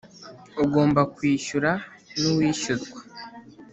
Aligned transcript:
ugomba 0.63 1.01
kwishyura 1.15 1.71
n’uwishyurwa. 2.19 2.99